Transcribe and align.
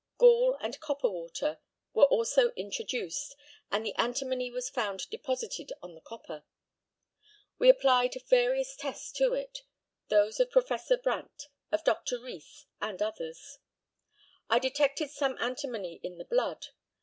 Gall 0.17 0.57
and 0.59 0.79
copper 0.79 1.11
water 1.11 1.59
were 1.93 2.05
also 2.05 2.49
introduced, 2.53 3.35
and 3.71 3.85
the 3.85 3.93
antimony 3.99 4.49
was 4.49 4.67
found 4.67 5.07
deposited 5.11 5.71
on 5.83 5.93
the 5.93 6.01
copper. 6.01 6.43
We 7.59 7.69
applied 7.69 8.17
various 8.27 8.75
tests 8.75 9.11
to 9.19 9.35
it 9.35 9.59
those 10.07 10.39
of 10.39 10.49
Professor 10.49 10.97
Brandt, 10.97 11.49
of 11.71 11.83
Dr. 11.83 12.19
Rees, 12.19 12.65
and 12.81 12.99
others. 12.99 13.59
I 14.49 14.57
detected 14.57 15.11
some 15.11 15.37
antimony 15.39 15.99
in 16.01 16.17
the 16.17 16.25
blood. 16.25 16.69